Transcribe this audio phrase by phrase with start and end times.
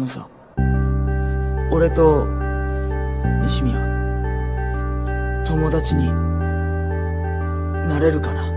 [0.00, 0.26] あのさ
[1.70, 2.26] 俺と
[3.42, 3.76] 西宮
[5.44, 6.10] 友達に
[7.86, 8.48] なれるかな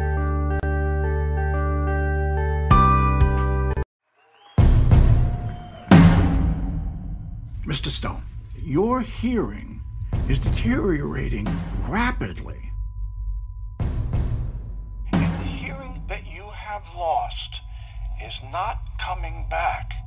[7.65, 7.89] Mr.
[7.89, 8.21] Stone,
[8.65, 9.81] your hearing
[10.29, 11.45] is deteriorating
[11.89, 12.55] rapidly.
[15.11, 17.59] And the hearing that you have lost
[18.25, 20.02] is not coming back.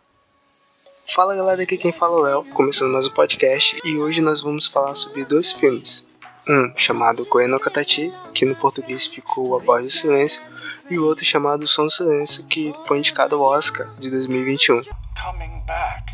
[1.14, 4.40] Fala galera, aqui quem fala é o Léo, começando mais um podcast e hoje nós
[4.40, 6.04] vamos falar sobre dois filmes.
[6.48, 10.42] Um chamado Koeno Katati, que no português ficou A Voz do Silêncio,
[10.90, 14.82] e o outro chamado O Som do Silêncio, que foi indicado ao Oscar de 2021.
[15.22, 16.04] Coming back.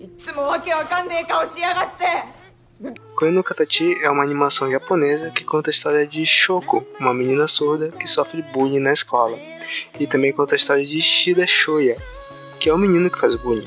[0.00, 2.36] いたいことあんなら言えよいっつもわけわかんねえ顔しやがって
[3.14, 7.48] Koe no Katachi é uma animação japonesa que conta a história de Shoko, uma menina
[7.48, 9.38] surda que sofre bullying na escola.
[9.98, 11.96] E também conta a história de Shida Shoya,
[12.60, 13.66] que é o menino que faz bullying.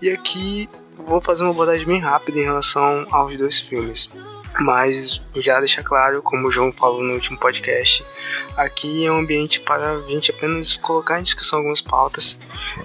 [0.00, 4.12] E aqui vou fazer uma abordagem bem rápida em relação aos dois filmes.
[4.60, 8.04] Mas já deixar claro, como o João falou no último podcast,
[8.56, 12.36] aqui é um ambiente para a gente apenas colocar em discussão algumas pautas.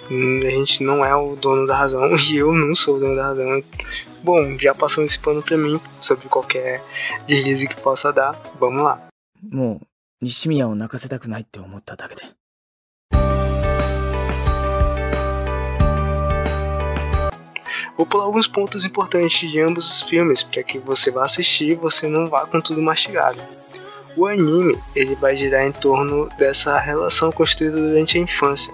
[0.09, 3.15] Hum, A gente não é o dono da razão e eu não sou o dono
[3.17, 3.61] da razão.
[4.23, 6.81] Bom, já passando esse pano pra mim sobre qualquer
[7.27, 9.01] deslize que possa dar, vamos lá.
[9.51, 12.23] もう西宮を泣かせたくないって思っただけで
[17.96, 21.74] Vou pular alguns pontos importantes de ambos os filmes para que você vá assistir e
[21.74, 23.38] você não vá com tudo mastigado.
[24.16, 28.72] O anime ele vai girar em torno dessa relação construída durante a infância.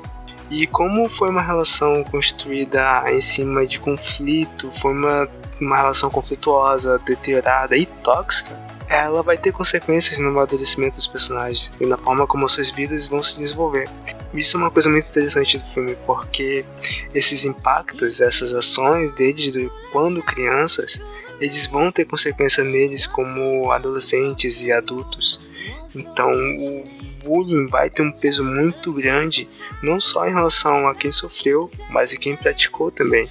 [0.51, 5.29] E como foi uma relação construída em cima de conflito, foi uma,
[5.61, 8.59] uma relação conflituosa, deteriorada e tóxica,
[8.89, 13.07] ela vai ter consequências no amadurecimento dos personagens e na forma como as suas vidas
[13.07, 13.89] vão se desenvolver.
[14.33, 16.65] Isso é uma coisa muito interessante do filme, porque
[17.15, 21.01] esses impactos, essas ações deles de quando crianças,
[21.41, 25.41] eles vão ter consequência neles como adolescentes e adultos.
[25.95, 26.85] Então o
[27.23, 29.49] bullying vai ter um peso muito grande,
[29.83, 33.29] não só em relação a quem sofreu, mas a quem praticou também.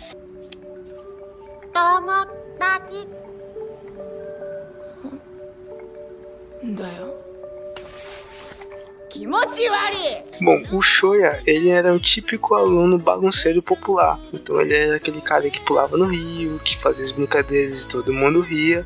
[10.41, 14.19] Bom, o Shoya, ele era um típico aluno bagunceiro popular.
[14.33, 18.13] Então ele era aquele cara que pulava no rio, que fazia as brincadeiras e todo
[18.13, 18.85] mundo ria.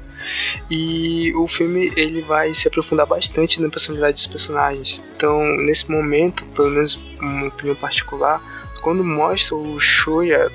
[0.69, 5.01] E o filme ele vai se aprofundar bastante na personalidade dos personagens.
[5.15, 8.41] Então, nesse momento, pelo menos uma opinião particular,
[8.81, 10.51] quando mostra o Shoya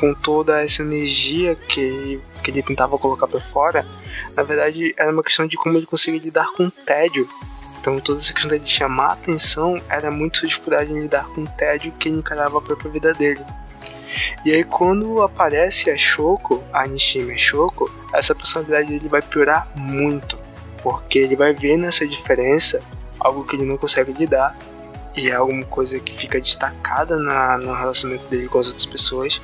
[0.00, 3.84] com toda essa energia que que ele tentava colocar para fora,
[4.36, 7.28] na verdade era uma questão de como ele conseguia lidar com o tédio.
[7.80, 11.92] Então toda essa questão de chamar atenção era muito dificuldade em lidar com o tédio
[11.92, 13.44] que ele encarava a própria vida dele.
[14.44, 20.38] E aí quando aparece a Shoko, a Nishime Shoko, essa personalidade dele vai piorar muito,
[20.82, 22.80] porque ele vai ver nessa diferença
[23.20, 24.56] algo que ele não consegue lidar
[25.17, 29.41] e é alguma coisa que fica destacada na, no relacionamento dele com as outras pessoas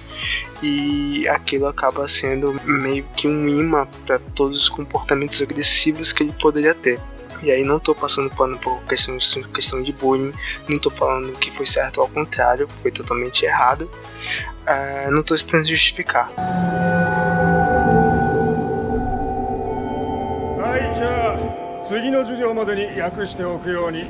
[0.63, 6.33] e aquilo acaba sendo meio que um imã para todos os comportamentos agressivos que ele
[6.33, 6.99] poderia ter.
[7.41, 9.17] E aí não tô passando pano por questão,
[9.53, 10.33] questão de bullying,
[10.67, 13.89] não tô falando que foi certo, ao contrário, foi totalmente errado.
[14.67, 16.29] Ah, não tô tentando justificar.
[20.59, 24.05] はいじゃあ次の授業までに訳しておくように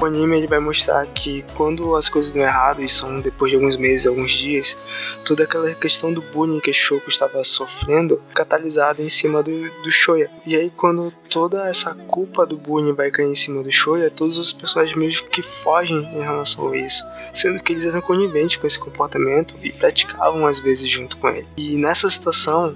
[0.00, 3.56] o anime ele vai mostrar que quando as coisas dão errado, e são depois de
[3.56, 4.74] alguns meses, alguns dias,
[5.26, 10.30] toda aquela questão do bullying que Shoko estava sofrendo, catalisada em cima do, do Shoya.
[10.46, 14.38] E aí quando toda essa culpa do bullying vai cair em cima do Shoya, todos
[14.38, 17.04] os personagens mesmo que fogem em relação a isso.
[17.34, 21.46] Sendo que eles eram coniventes com esse comportamento e praticavam às vezes junto com ele.
[21.58, 22.74] E nessa situação,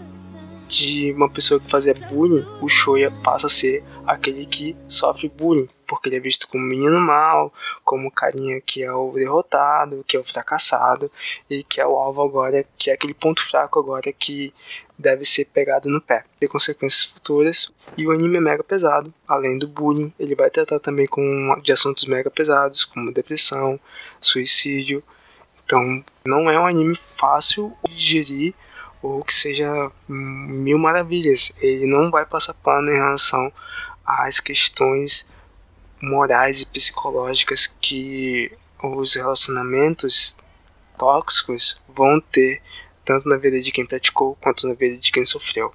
[0.69, 5.69] de uma pessoa que fazia bullying, o Shoya passa a ser aquele que sofre bullying,
[5.94, 7.52] porque ele é visto como menino mau,
[7.85, 11.11] como o carinha que é o derrotado, que é o fracassado,
[11.49, 14.52] e que é o alvo agora, que é aquele ponto fraco agora que
[14.99, 16.25] deve ser pegado no pé.
[16.41, 20.81] Tem consequências futuras, e o anime é mega pesado, além do bullying, ele vai tratar
[20.81, 23.79] também com, de assuntos mega pesados, como depressão,
[24.20, 25.02] suicídio,
[25.64, 28.55] então não é um anime fácil de digerir,
[29.00, 31.52] ou que seja mil maravilhas.
[31.58, 33.52] Ele não vai passar pano em relação
[34.05, 35.26] às questões
[36.05, 38.53] morais e psicológicas que
[38.83, 40.37] os relacionamentos
[40.99, 42.62] tóxicos vão ter
[43.05, 45.73] tanto na vida de quem praticou quanto na vida de quem sofreu.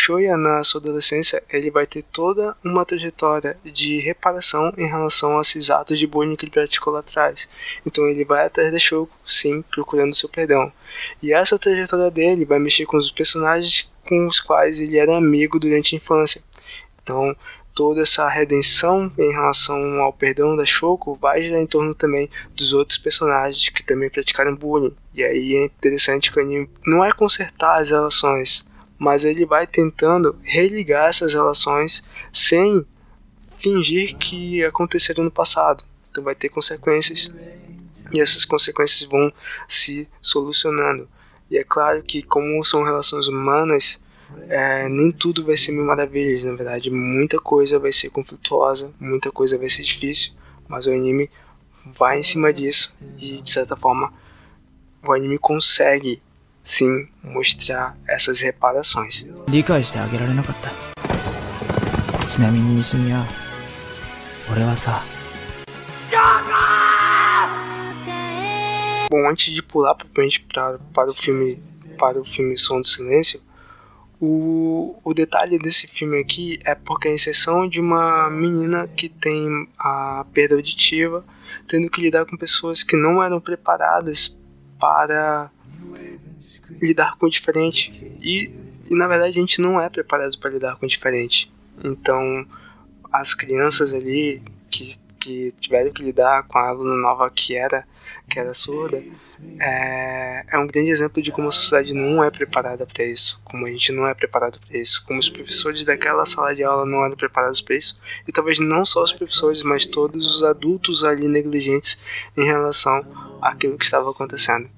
[0.00, 5.42] Shoya, na sua adolescência, ele vai ter toda uma trajetória de reparação em relação a
[5.42, 7.48] esses atos de bullying que ele praticou lá atrás.
[7.84, 10.72] Então ele vai atrás da Shoko, sim, procurando seu perdão.
[11.22, 15.60] E essa trajetória dele vai mexer com os personagens com os quais ele era amigo
[15.60, 16.42] durante a infância.
[17.02, 17.36] Então
[17.74, 22.72] toda essa redenção em relação ao perdão da Shoko vai girar em torno também dos
[22.72, 24.94] outros personagens que também praticaram bullying.
[25.14, 28.66] E aí é interessante que o anime não é consertar as relações,
[29.00, 32.84] mas ele vai tentando religar essas relações sem
[33.58, 35.82] fingir que aconteceram no passado.
[36.10, 37.32] Então vai ter consequências
[38.12, 39.32] e essas consequências vão
[39.66, 41.08] se solucionando.
[41.50, 43.98] E é claro que como são relações humanas,
[44.50, 49.32] é, nem tudo vai ser mil maravilhas, na verdade, muita coisa vai ser conflituosa, muita
[49.32, 50.32] coisa vai ser difícil,
[50.68, 51.30] mas o anime
[51.86, 54.12] vai em cima disso e de certa forma
[55.02, 56.20] o anime consegue
[56.62, 59.26] sim mostrar essas reparações.
[69.10, 71.62] Bom, antes de pular para, para o filme
[71.98, 73.42] para o filme Som do Silêncio,
[74.20, 79.68] o, o detalhe desse filme aqui é porque a inserção de uma menina que tem
[79.78, 81.24] a perda auditiva,
[81.66, 84.34] tendo que lidar com pessoas que não eram preparadas
[84.78, 85.50] para
[86.80, 87.90] lidar com o diferente.
[88.20, 88.50] E,
[88.88, 91.50] e na verdade a gente não é preparado para lidar com o diferente.
[91.82, 92.46] Então
[93.12, 94.88] as crianças ali que,
[95.18, 97.84] que tiveram que lidar com a aluna nova que era
[98.28, 99.02] que era surda,
[99.58, 103.66] é, é um grande exemplo de como a sociedade não é preparada para isso, como
[103.66, 107.04] a gente não é preparado para isso, como os professores daquela sala de aula não
[107.04, 111.26] eram preparados para isso, e talvez não só os professores, mas todos os adultos ali
[111.26, 111.98] negligentes
[112.36, 113.04] em relação
[113.42, 114.70] àquilo que estava acontecendo.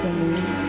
[0.00, 0.67] For?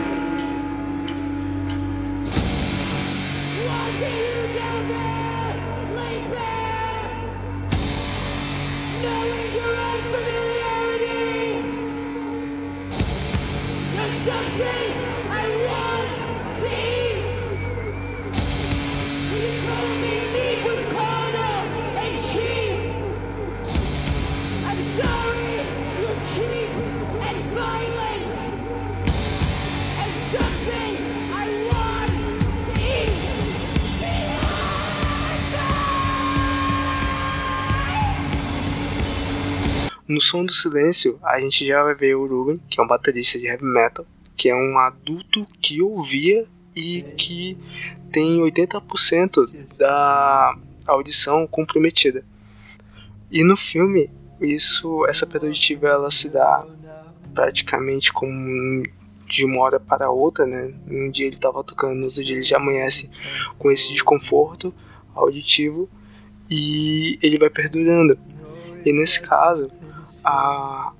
[40.09, 43.37] No som do silêncio, a gente já vai ver o Ruben, que é um baterista
[43.37, 47.55] de heavy metal, que é um adulto que ouvia e que
[48.11, 52.25] tem 80% da audição comprometida.
[53.29, 54.09] E no filme,
[54.41, 56.65] isso, essa perda auditiva ela se dá
[57.35, 58.81] praticamente como
[59.27, 60.73] de uma hora para outra, né?
[60.89, 63.11] Um dia ele estava tocando, no outro dia ele já amanhece
[63.59, 64.73] com esse desconforto
[65.13, 65.87] auditivo
[66.49, 68.17] e ele vai perdurando.
[68.83, 69.69] E nesse caso,
[70.23, 70.93] a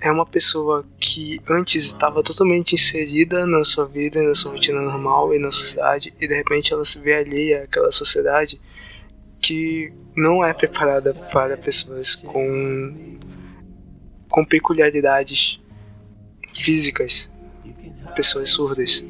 [0.00, 5.34] é uma pessoa que antes estava totalmente inserida na sua vida, na sua rotina normal
[5.34, 8.58] e na sociedade, e de repente ela se vê alheia àquela sociedade
[9.40, 13.18] que não é preparada para pessoas com,
[14.28, 15.60] com peculiaridades
[16.54, 17.30] físicas,
[18.14, 19.04] pessoas surdas.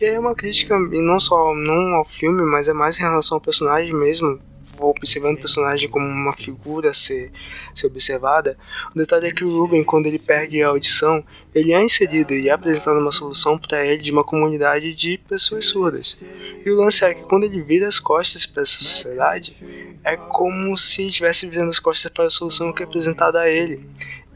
[0.00, 3.02] E aí é uma crítica, e não só não ao filme, mas é mais em
[3.02, 4.40] relação ao personagem mesmo,
[4.78, 7.30] observando o personagem como uma figura a ser,
[7.74, 8.56] ser observada,
[8.94, 12.48] o detalhe é que o Ruben, quando ele perde a audição, ele é inserido e
[12.48, 16.22] é apresentado uma solução para ele de uma comunidade de pessoas surdas.
[16.64, 19.56] E o lance é que quando ele vira as costas para essa sociedade,
[20.02, 23.86] é como se estivesse virando as costas para a solução que é apresentada a ele.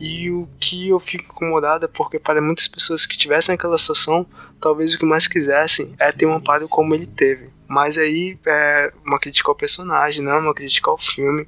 [0.00, 4.25] E o que eu fico incomodada é porque para muitas pessoas que tivessem aquela situação,
[4.61, 7.50] talvez o que mais quisessem é ter um amparo como ele teve.
[7.69, 11.47] Mas aí é uma crítica ao personagem, não é uma crítica ao filme.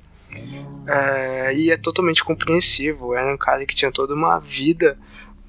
[0.87, 3.15] É, e é totalmente compreensivo.
[3.15, 4.99] Era um cara que tinha toda uma vida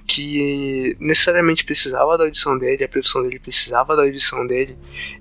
[0.08, 4.76] que necessariamente precisava da audição dele, a profissão dele precisava da audição dele,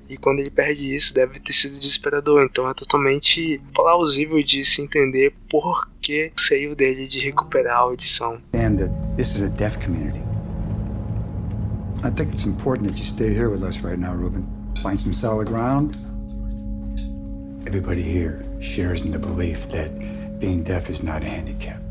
[0.08, 2.42] e quando ele perde isso deve ter sido desesperador.
[2.42, 8.40] Então é totalmente plausível de se entender por que saiu dele de recuperar a audição.
[9.16, 10.22] This is a deaf community.
[12.02, 14.59] I think it's important that you stay here with us right now, Ruben.
[14.82, 15.94] Find some solid ground.
[17.66, 21.82] Everybody here shares in the belief that being deaf is not a handicap,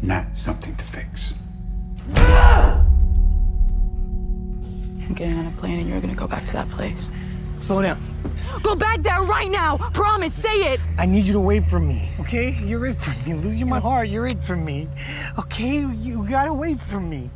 [0.00, 1.34] not something to fix.
[2.14, 2.86] I'm
[5.14, 7.10] getting on a plane and you're gonna go back to that place.
[7.58, 8.00] Slow down.
[8.62, 9.76] Go back there right now!
[9.92, 10.80] Promise, say it!
[10.98, 12.50] I need you to wait for me, okay?
[12.62, 13.50] You're it for me, Lou.
[13.50, 14.08] You're my heart.
[14.08, 14.88] You're it for me.
[15.38, 15.84] Okay?
[15.84, 17.30] You gotta wait for me.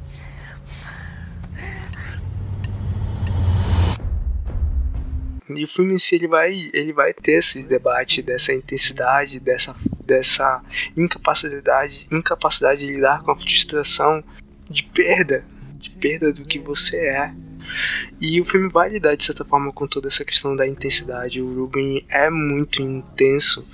[5.51, 9.75] E o filme em si ele vai, ele vai ter esse debate dessa intensidade, dessa,
[10.05, 10.63] dessa
[10.97, 14.23] incapacidade, incapacidade de lidar com a frustração
[14.69, 15.45] de perda,
[15.79, 17.33] de perda do que você é.
[18.21, 21.41] E o filme vai lidar de certa forma com toda essa questão da intensidade.
[21.41, 23.65] O Ruben é muito intenso,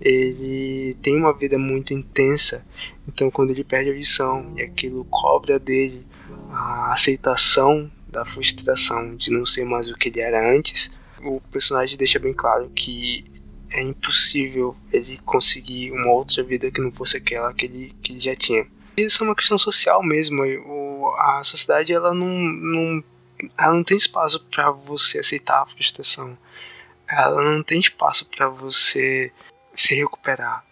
[0.00, 2.64] ele tem uma vida muito intensa.
[3.06, 6.04] Então, quando ele perde a visão e aquilo cobra dele
[6.50, 10.90] a aceitação da frustração de não ser mais o que ele era antes,
[11.22, 13.24] o personagem deixa bem claro que
[13.70, 18.20] é impossível ele conseguir uma outra vida que não fosse aquela que ele, que ele
[18.20, 18.66] já tinha.
[18.96, 20.42] Isso é uma questão social mesmo.
[20.42, 23.04] O, a sociedade ela não, não,
[23.56, 26.36] ela não tem espaço para você aceitar a frustração.
[27.08, 29.32] Ela não tem espaço para você
[29.74, 30.64] se recuperar.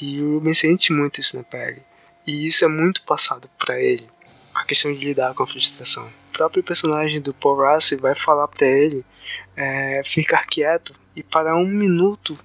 [0.00, 1.82] E o Ruben sente muito isso na pele.
[2.26, 4.08] E isso é muito passado para ele.
[4.54, 6.10] A questão de lidar com a frustração.
[6.32, 9.04] Próprio personagem do Paul Rassi vai falar para ele
[9.56, 12.38] é, ficar quieto e parar um minuto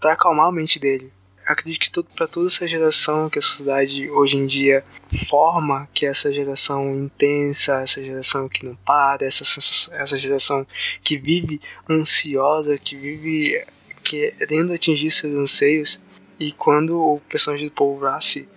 [0.00, 1.12] para acalmar a mente dele.
[1.46, 4.84] Acredito que para toda essa geração que a sociedade hoje em dia
[5.28, 10.64] forma, que é essa geração intensa, essa geração que não para, essa, essa geração
[11.02, 13.66] que vive ansiosa, que vive
[14.04, 16.00] querendo atingir seus anseios,
[16.38, 18.48] e quando o personagem do Paul Rassi,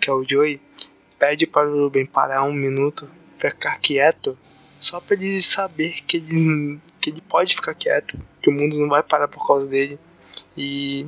[0.00, 0.60] que é o Joey,
[1.20, 3.08] pede para o Ruben parar um minuto
[3.40, 4.38] para ficar quieto,
[4.78, 8.88] só para ele saber que ele que ele pode ficar quieto, que o mundo não
[8.88, 9.98] vai parar por causa dele
[10.56, 11.06] e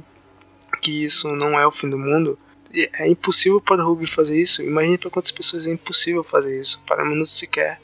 [0.81, 2.39] que isso não é o fim do mundo.
[2.75, 4.63] É impossível para o Ruby fazer isso.
[4.63, 7.79] Imagine para quantas pessoas é impossível fazer isso, para minutos sequer,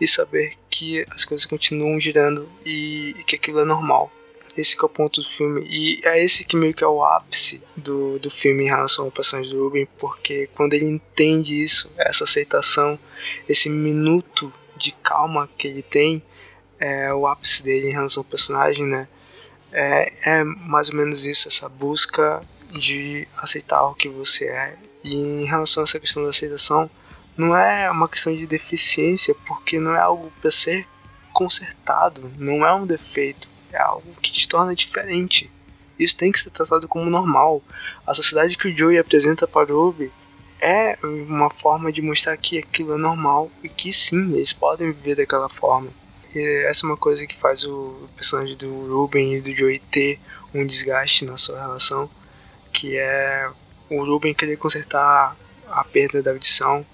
[0.00, 4.12] e saber que as coisas continuam girando e, e que aquilo é normal.
[4.60, 5.64] Esse é o ponto do filme.
[5.70, 9.10] E é esse que meio que é o ápice do, do filme em relação ao
[9.10, 12.98] personagem do Ruben, porque quando ele entende isso, essa aceitação,
[13.48, 16.22] esse minuto de calma que ele tem,
[16.80, 19.08] é o ápice dele em relação ao personagem, né?
[19.70, 24.76] É, é mais ou menos isso, essa busca de aceitar o que você é.
[25.04, 26.90] E em relação a essa questão da aceitação,
[27.36, 30.86] não é uma questão de deficiência, porque não é algo para ser
[31.32, 35.50] consertado, não é um defeito, é algo que te torna diferente.
[35.98, 37.62] Isso tem que ser tratado como normal.
[38.06, 40.12] A sociedade que o Joey apresenta para o Ruby
[40.60, 45.16] é uma forma de mostrar que aquilo é normal e que sim, eles podem viver
[45.16, 45.90] daquela forma.
[46.34, 50.20] E essa é uma coisa que faz o personagem do Ruben e do Joey ter
[50.54, 52.10] um desgaste na sua relação,
[52.72, 53.50] que é
[53.90, 55.36] o Ruben querer consertar
[55.68, 56.84] a perda da audição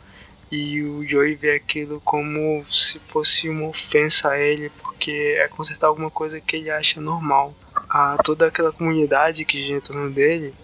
[0.55, 5.89] e o Joey vê aquilo como se fosse uma ofensa a ele, porque é consertar
[5.89, 7.53] alguma coisa que ele acha normal.
[7.91, 10.55] A toda aquela comunidade que gira em torno dele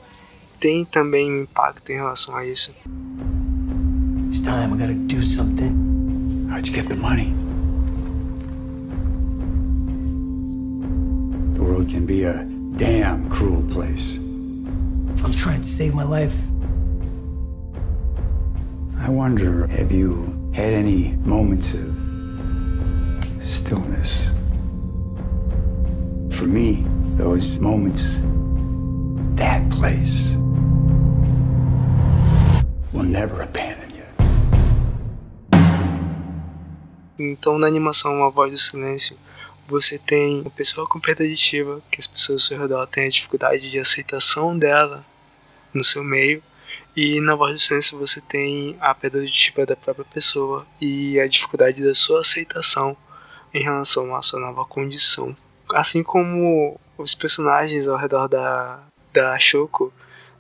[0.61, 2.73] tem também um impacto em relação a isso.
[4.29, 6.49] It's time, I gotta do something.
[6.49, 7.35] How'd you get the money?
[11.55, 12.45] The world can be a
[12.77, 14.19] damn cruel place.
[15.25, 16.50] I'm trying to save my life.
[19.03, 21.89] I wonder, have you had any moments of
[23.43, 24.29] stillness?
[26.37, 26.85] For me,
[27.17, 28.19] those moments,
[29.37, 30.37] that place,
[32.93, 33.81] will never abandon.
[37.19, 39.17] Então, na animação A Voz do Silêncio,
[39.67, 43.79] você tem uma pessoa competitiva, que as pessoas ao seu redor têm a dificuldade de
[43.79, 45.05] aceitação dela
[45.73, 46.43] no seu meio.
[46.97, 51.29] E na voz do silêncio você tem a perda auditiva da própria pessoa e a
[51.29, 52.97] dificuldade da sua aceitação
[53.55, 55.37] em relação à sua nova condição.
[55.73, 58.81] Assim como os personagens ao redor da,
[59.13, 59.93] da Shoko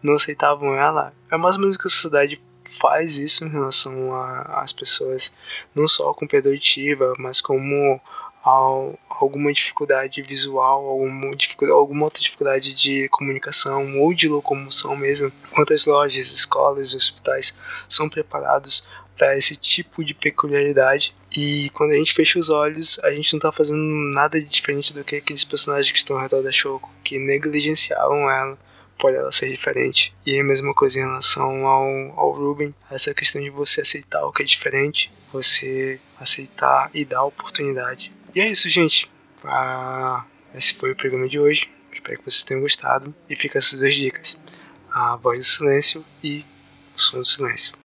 [0.02, 2.40] não aceitavam ela, é mais ou menos que a sociedade
[2.80, 4.14] faz isso em relação
[4.46, 5.32] às pessoas,
[5.74, 8.00] não só com perda auditiva, mas como
[8.42, 11.30] ao, alguma dificuldade visual, alguma,
[11.72, 15.30] alguma outra dificuldade de comunicação ou de locomoção mesmo.
[15.52, 17.54] Quantas lojas, escolas e hospitais
[17.88, 18.84] são preparados
[19.16, 21.14] para esse tipo de peculiaridade.
[21.36, 23.82] E quando a gente fecha os olhos, a gente não está fazendo
[24.14, 28.30] nada de diferente do que aqueles personagens que estão ao redor da Shoko, que negligenciavam
[28.30, 28.58] ela
[29.00, 30.14] pode ela ser diferente.
[30.26, 34.32] E a mesma coisa em relação ao, ao Ruben, essa questão de você aceitar o
[34.32, 38.12] que é diferente, você aceitar e dar oportunidade.
[38.34, 39.10] E é isso, gente.
[39.44, 41.68] Ah, esse foi o programa de hoje.
[41.92, 43.14] Espero que vocês tenham gostado.
[43.28, 44.40] E fica essas duas dicas:
[44.90, 46.44] a voz do silêncio e
[46.94, 47.79] o som do silêncio.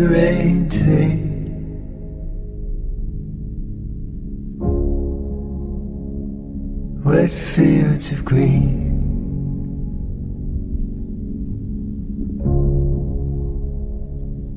[0.00, 1.16] The rain today.
[7.04, 8.70] Wet fields of green.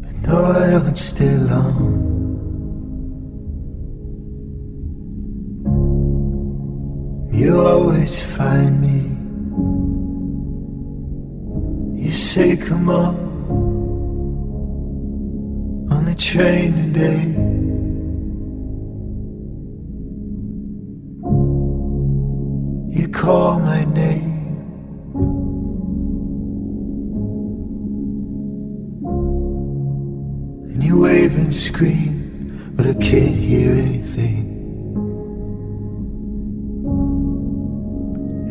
[0.04, 2.00] But no, I don't stay long.
[7.34, 8.98] You always find me.
[12.02, 13.33] You say, come on
[16.14, 17.24] the train today.
[23.00, 24.32] You call my name.
[30.72, 34.44] And you wave and scream, but I can't hear anything.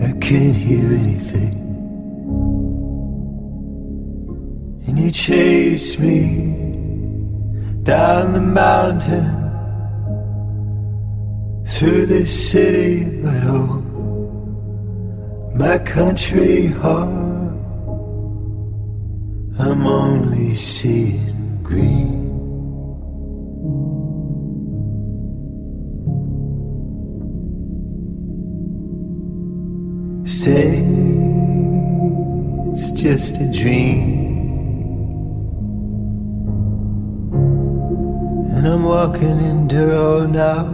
[0.03, 1.55] I can't hear anything.
[4.87, 6.72] And you chase me
[7.83, 9.27] down the mountain
[11.67, 13.81] through the city, but oh,
[15.57, 17.57] my country heart,
[19.59, 22.23] I'm only seeing green.
[30.25, 30.85] Say
[32.71, 34.22] it's just a dream.
[38.63, 40.67] And I'm walking in Duro now.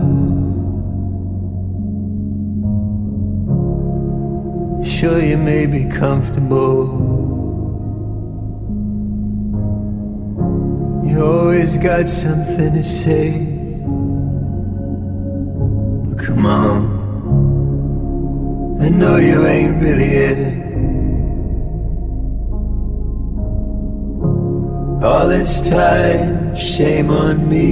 [4.85, 6.85] Sure, you may be comfortable.
[11.07, 13.47] You always got something to say.
[16.05, 16.83] But come on,
[18.83, 20.68] I know you ain't really it.
[25.01, 27.69] All this time, shame on me.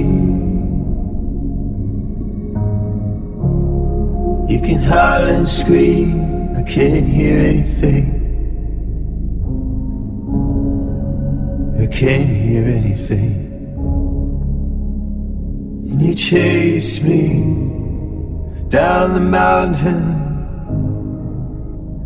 [4.49, 8.13] You can howl and scream, I can't hear anything.
[11.77, 13.35] I can't hear anything.
[15.91, 17.41] And you chase me
[18.69, 20.15] down the mountain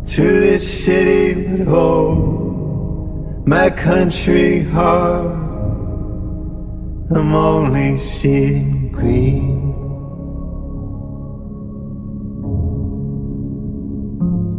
[0.04, 2.31] through this city, but oh
[3.46, 5.32] my country heart.
[7.10, 9.72] I'm only seeing green.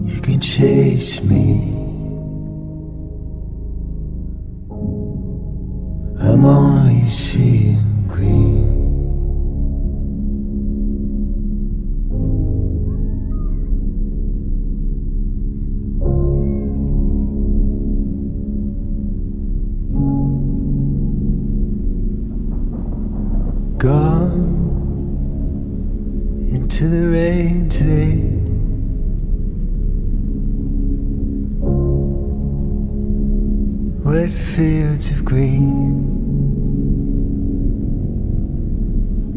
[0.06, 1.72] You can chase me.
[6.20, 7.83] I'm only seeing.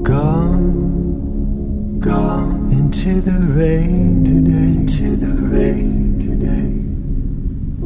[0.02, 4.50] Gone, gone into the rain today.
[4.50, 6.68] Into the rain today.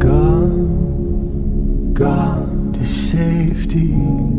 [0.01, 4.30] Gone, gone to safety.